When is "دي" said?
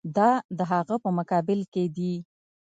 1.95-2.13